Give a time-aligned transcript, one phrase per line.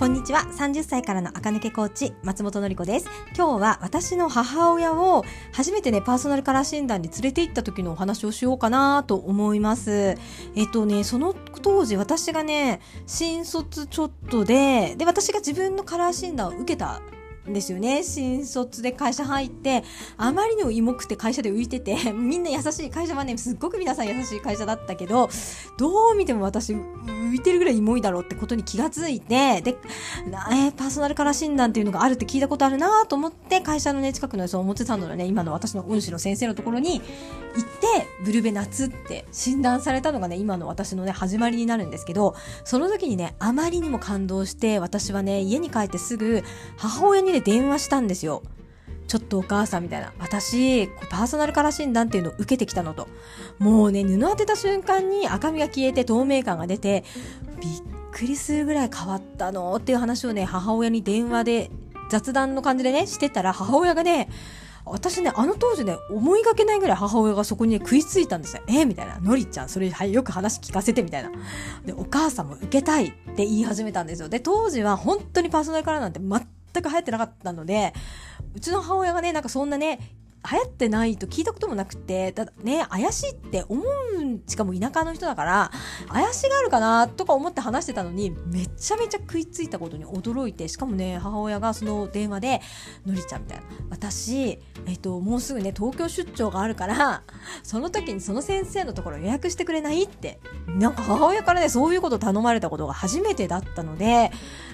[0.00, 0.46] こんにちは。
[0.56, 3.06] 30歳からの赤抜けコーチ、松本のり子です。
[3.36, 10.16] 今日は私の母親を初めてね、パーソナルカラー診断に連れて行った時のお話をしようかなと思います。
[10.56, 17.02] えっとね、その当時私がね、新卒ちょっとで、で、私が自分のカラー診断を受けた
[17.46, 18.02] ですよね。
[18.02, 19.82] 新卒で会社入って、
[20.16, 25.28] あまりにも芋くて会社で浮いてて、 みんな優しい会社はね、すっごく皆さん優しい会社だったけど、
[25.78, 29.76] どう見ても私浮いてるぐらい芋いだろうってことに気がついて、で、
[30.52, 42.34] えー、パーソナルカラー診断っていうのがあるって聞いたことあるなと思って、会社のね、近くのその表参道のね、今の私の恩師の先生のところに行って、ブルベ夏って診断されたのがね、今の私のね、始まりになるんですけど、
[42.64, 46.42] その時にね、あまりにも感動して、私はね、家に帰ってすぐ、
[46.76, 48.42] 母親にね、電話したんですよ。
[49.06, 50.12] ちょっとお母さんみたいな。
[50.20, 53.08] 私、パーソナルカラー診断っていうのを受けてきたのと。
[53.58, 57.04] もうね、布当てた瞬間に赤みが消えて透明感が出て、
[57.60, 57.82] びっ
[58.12, 61.70] くりするぐらい変わったのっていう話をね、母親に電話で
[62.08, 64.28] 雑談の感じでね、してたら母親がね、
[64.84, 68.62] 私ね、あの当時ね、思いがけないぐらい母親がそこに、ね、食いついたんですよ。
[68.66, 69.18] えー、みたいな。
[69.20, 71.30] のりちゃん、それ、はい、よく話聞かせて、みたいな。
[71.84, 74.28] で、お母さんも受けたいって言い始めたんですよ。
[74.28, 77.92] で、当時は本当にパーソナルカラーなんて全全く流行ってなかったので、
[78.54, 79.98] うちの母親がね、なんかそんなね、
[80.50, 83.82] 流行ってないと聞いたこともなくて、ただね、怪しいって思
[84.16, 85.70] うん、しかも田舎の人だから、
[86.08, 92.60] 怪しがあるかなとか思って話してたのに、めちゃめちゃ食いついたことに驚いて、しかもね、母親がその電話で、
[93.04, 97.22] のりちゃんみたいな、私、えっと、もうすぐね、東京出張があるから、
[97.62, 104.30] その時にその先生のところ予約してくれないって、なんか母親からね、そういうこと頼まれたことが初めてだったので、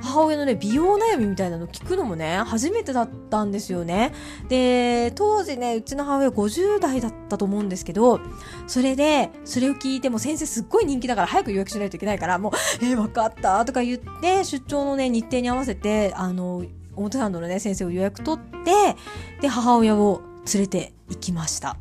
[0.00, 4.14] 母親のね、美容悩みみたいなの聞くのもね、初めてだったんですよね。
[4.48, 8.20] で、当時時ね、うちの母親50代だったと思うんですけど、
[8.66, 12.52] それで、それを聞いても先生すっごい人気だから早く予約しないといけないから、もう、
[12.84, 16.64] えー、分かったとか言って、出張のね、日程に合わせて、あの、
[16.96, 18.96] 表参道のね、先生を予約取って、
[19.40, 20.22] で、母親を
[20.52, 21.76] 連れて行きました。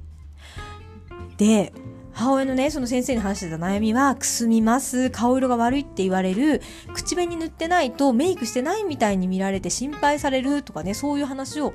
[1.37, 1.73] で、
[2.19, 6.61] 母親のね、その先生に話してた悩みは、くすみます、顔色が悪いって言われる、
[6.93, 11.73] 口紅塗ってないとメイクしてないみたいに見られて心配されるとかね、そういう話を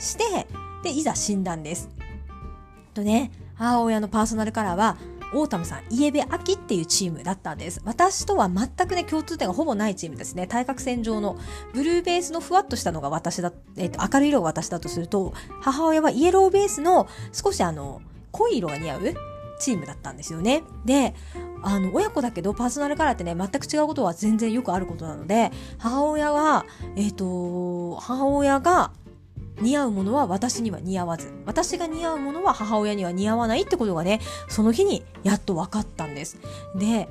[0.00, 0.48] して、
[0.84, 1.88] で、いざ診断です。
[2.92, 4.96] とね、母親のパーソナルカラーは、
[5.32, 7.80] オータムさん、イエベ秋っていうチームだったんです。
[7.84, 10.46] 私とは全くね、共通点がほぼないチームですね。
[10.46, 11.36] 対角線上の
[11.72, 19.00] ブルーベースのふわっとしたのが私だ、えっ、と、明るい色が私だとすると、母親はイエローベースの少しあの、濃い色が似合う
[19.58, 20.62] チームだったんですよね。
[20.84, 21.14] で、
[21.62, 28.92] あの、親子だけどパーソナルカラーってね、全く違うことは全然よくあることなので、母親は、えっ、と、母親が
[29.60, 36.38] 似合うものは私には似合わず、私が似合うものは母親には似合わないってことがね、その日にやっと分かったんです。
[36.74, 37.08] で、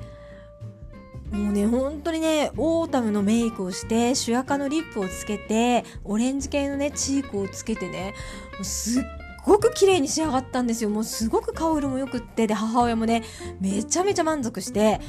[1.32, 8.14] もうね、本当にね、オータムのメイクをして、朱赤のリップをつけて、オレンジ系のね、チークをつけてね、
[8.62, 9.02] すっ
[9.44, 10.90] ごく綺麗に仕上がったんですよ。
[10.90, 13.24] もうすごく顔色も良くって、で、母親もね、
[13.60, 15.00] めちゃめちゃ満足して、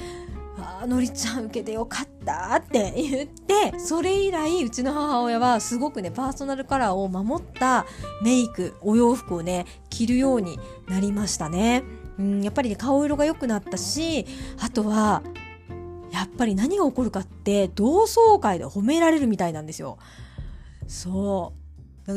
[0.86, 7.86] のりちゃん受けてよかったって言って、それ以来、うちの母親はすごくね、パーソナルカラーを守った
[8.24, 11.84] メイク、お洋服をね、着るようになりましたね。
[12.18, 14.26] うん、やっぱりね、顔色が良くなったし、
[14.60, 15.22] あとは、
[16.12, 19.98] やっぱり何が起こるかって、同窓会で褒められるみたいなんですよ。
[20.88, 21.65] そう。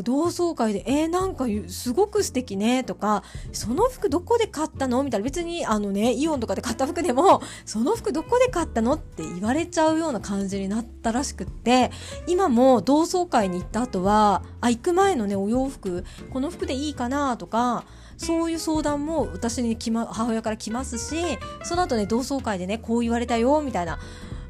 [0.05, 3.23] 同窓会で、えー、なんかすごく素敵ねとか、
[3.53, 5.03] その服どこで買ったの？
[5.03, 11.91] みたいな、別にあのね、イオンとかで買った服でも、その服どこで買ったのって言われちゃうような感じになったらしくって、
[12.27, 17.85] 今も同窓会に行った後は、あ、行く前のね、お洋服、この服でいいかなとか、
[18.19, 21.17] そういう相談も私に来ま、母親から来ますし、
[21.63, 23.99] その後ね、同窓会でね、こう言われたよ、みたいな、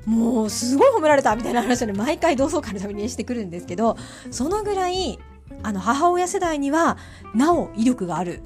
[0.04, 3.97] もうすごい褒められたみたいな話をね、毎回同窓会のためにしてくるんですけど、
[4.31, 5.19] そのぐらい、
[5.62, 6.97] あの、母親世代には、
[7.34, 8.42] なお威力がある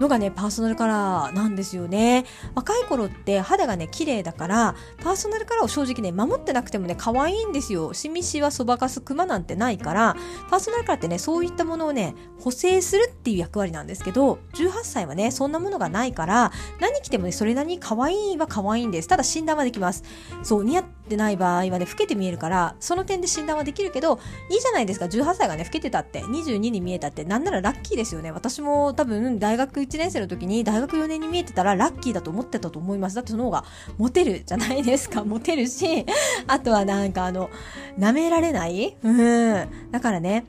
[0.00, 2.24] のがね、パーソナルカラーなんですよね。
[2.54, 7.92] 若い頃って肌がね、綺麗だから、パーソナルカラーを正直ね、守ってなくてもね、可愛いんですよ。
[7.94, 10.16] しみしはそばかすクマなんてないから、
[10.50, 19.08] パーソナルカラーってね、そういったものをね、補正するっていう役割なんですけど、18歳はね、そんなものがないから、何着てもね、それなりに可愛いは可愛いんです。
[19.08, 20.02] ただ診断はできます。
[20.42, 24.18] そう、似合ってない場合はね、老けて見えるから、その点で診断はできるけど、
[24.50, 25.06] いいじゃないですか。
[25.06, 28.30] 18歳がね、老けてたって、22に見えたって、なんならラッキーですよね。
[28.32, 33.16] 私も多分、大学1年生の時に大学4年に見えてたらラッキーだと思ってたと思います。
[33.16, 33.64] だってその方が
[33.98, 35.22] モテるじゃないですか。
[35.24, 36.06] モテるし、
[36.46, 37.50] あとはなんかあの、
[37.98, 38.96] 舐められない？
[39.02, 39.68] うん。
[39.90, 40.44] だからね、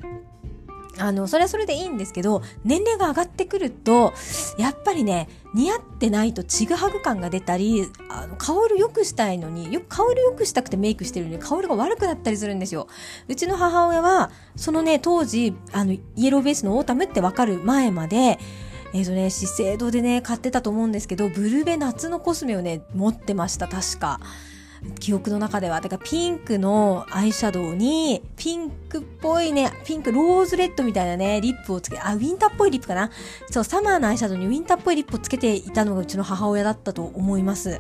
[0.98, 4.14] あの、それはそれでいいんですけど、年齢が上がってくると、
[4.58, 12.88] やっぱりね、似合ってないとちぐはぐ感が出たり、あの、顔色良くしたいのに、よく顔色良くしたくてメイクしてるのに、顔色が悪くなったりするんですよ。
[13.28, 18.40] うちの母親は、そのね、当時、あの、イエローベースのオータムってわかる前まで、
[18.94, 24.20] えっ、ー、とね、資生堂でね、買ってたと思うんですけど、ブルベ夏のコスメをね、持ってました、確か。
[25.00, 25.82] 記憶の中では。
[25.82, 33.12] だからピンクのアイシャドウに、ピンクっぽいね、ピンク、ローズレッドみたいなね、リップをつけ、あ、ウィンターっぽいリップかな。
[33.50, 37.80] そう、サマーのアイシャドウにウィンターっぽいリップをつけていたのがうちの母親だったと思います。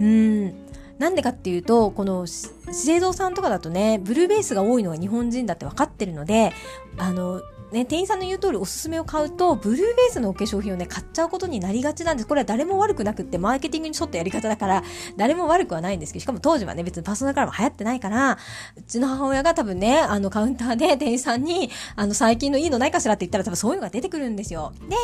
[0.00, 0.54] うん。
[0.98, 6.52] なんでかっていうと、この資生堂さんとかだとね、ブルーベースが多いのが日本人だって分かってるので、
[6.96, 7.42] あの、
[7.72, 12.28] ね、店員さんの言う通りおすすめを買うと、ブルーベースのお化粧品をね、買っちゃうことになりがちなんです。
[12.28, 14.82] これは誰も悪くなくって、マーケティングに沿ったやり方だから、
[15.16, 18.38] 誰も悪くはないんですけど、しかも当時はね、別にパーソナルカラーも流行ってないから、
[18.76, 24.72] うちの母親が多分ね、あの、カウンターで店員さんに、あの、最近のいいのないかしらって言ったら多分そういうのが出てくるんですよ。
[24.88, 24.96] で、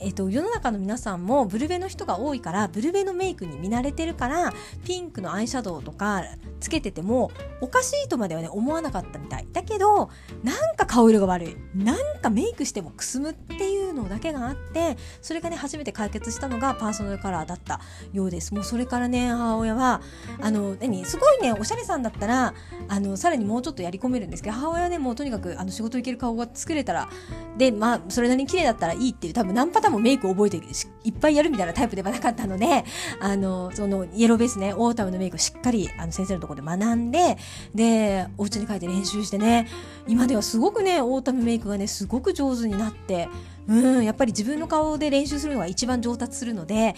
[0.00, 4.52] えっ、と、世の中の皆さんもブルベの人が多いから、ブルベのメイクに見慣れてるから、
[4.84, 6.24] ピンクのアイシャドウとか
[6.60, 7.30] つけてても、
[7.60, 9.46] おかしいとまではね、思わなかったみたい。
[9.52, 10.10] だけど、
[10.42, 11.56] なんか顔色が悪い。
[11.74, 17.80] なんかメイクしてもくすむっていううのだけがあって、それがね、初めて解決したのがパーソナルカラーだった
[18.12, 18.54] ようです。
[18.54, 20.00] もうそれからね、母親は、
[20.40, 22.54] あの、何、すごいね、おしゃれさんだったら、
[22.88, 27.08] あの、さらにもうちょっとやり込めるんですけど、母親はね、もうとにかく、あの、仕事行ける顔が作れたら、
[27.56, 30.56] で、まあ、それなりに綺麗だったらいいっていう、多分何パターンもメイクを覚えて
[31.04, 32.84] いっぱいやるみたいなタイプではなかったので、
[33.20, 37.36] あの、その、イエローベースね、オータムのメイクをしっかり、あの、先生のところで学んで、
[37.74, 39.66] で、お家に帰って練習してね、
[40.06, 43.28] 今ではすごくね、オータムメイクがね、すごく上手になって、
[43.68, 46.94] うん、やっぱり自分の顔で練習するのが一番上達するので、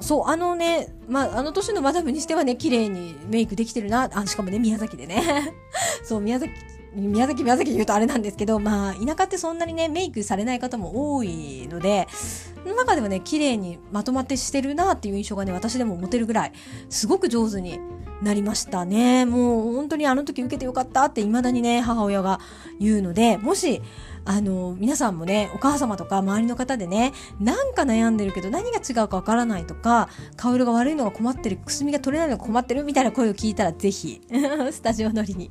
[0.00, 4.08] そう、あのね、まあ、あの年のマダムにしてはね、綺麗にメイクできてるな。
[4.12, 5.52] あ、しかもね、宮崎でね。
[6.04, 6.52] そう、宮崎
[6.94, 12.06] 宮崎宮崎言うとあれなんですけど、まあ、田舎ってそんなにね、メイクされない方も多いので、
[12.64, 16.52] の中ではね、綺麗にまとまってしてるなっていう印象がね、私でも持てるぐらい、
[16.88, 17.80] すごく上手に
[18.22, 19.26] なりましたね。
[19.26, 22.40] もう本当にあの時受けてよかったって未だにね、母親が
[22.80, 23.80] 言うので、もし、
[24.24, 34.20] あの、皆さんもね、お母様とか周りの方でね、なんか悩んでるけど何が違うかわからないとか、顔色が悪いのが困ってる、くすみが取れないのが困ってるみたいな声を聞いたらぜひ、
[34.70, 35.50] スタジオ乗りに、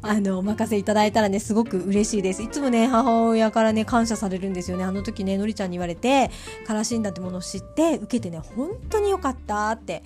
[0.00, 2.42] あの、お任せいただいたらね、すごく嬉しいです。
[2.42, 4.84] いつもね、母親からね、感謝されるんですよね。
[4.84, 6.30] あの時ね、のりちゃんに言われて、
[6.66, 10.02] カラー診断ってものを知って、受けてね、本当に良かったって。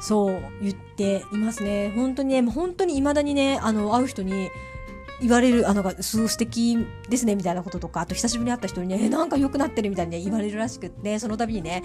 [0.00, 1.92] そう言っていますね。
[1.94, 4.50] 本当にね、本当に未だにね、あの、会う人に、
[5.20, 6.76] 言われる、あの、すごい素敵
[7.08, 11.82] ですね、みたいなこととか、あと久しぶりに会った人にね、なんか良くなってるみたいにね、言われるらしくって、その度にね、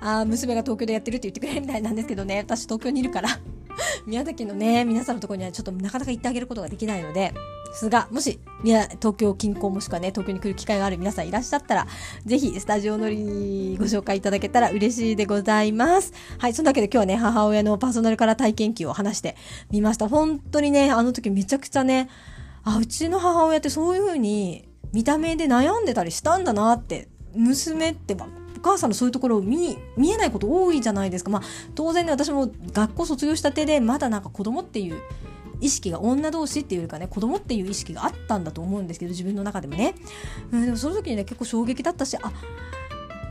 [0.00, 3.28] あ娘が東京でやってるって言ってくれるみたいなんですけどね、私東京にいるから
[4.06, 7.32] 宮崎のね、皆さんのところにはちょっとなかなか行ってあげることができないので、
[7.72, 11.86] ですが、もし、東京近郊もしくはね、東京に来る機会がある皆さんいらっしゃったら、
[12.26, 16.12] ぜひスタジオ乗りにご紹介いただけたら嬉しいでございます。
[16.38, 19.36] はい、そんだけで今日はね、母親のパーソナルカラー体験記を話して
[19.70, 20.06] みました。
[20.08, 22.10] 本当にね、あの時めちゃくちゃね、
[22.62, 28.26] あ、うちの母親ってそういう風に見た目で悩んでたりしたんだなって、娘ってば、
[28.58, 31.30] お母さんのそういうところを見、見えないこと多いじゃないですか。
[31.30, 31.42] まあ、
[31.74, 35.00] 当然ね、私も学校卒業したてで、まだなんか子供っていう
[35.62, 39.94] 意識が女同士っていうかね子供っていう意識があったんだと思うんですけど自分の中でもね、
[40.50, 42.32] うん、でもその時にね結構衝撃だったしあ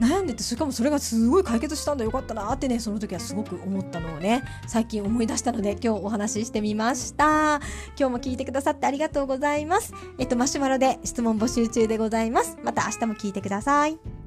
[0.02, 7.62] 悩んでてしかもそれがすごい解決したんだよかったなってねその時はすごく思ったのをね最近思い出したので今日お話ししてみました。
[8.00, 9.94] 今日も聞いてくださってありがとうございます。
[10.18, 12.58] えっとマシュマロで質問募集中でございます。
[12.64, 14.21] また明日も聞いてください。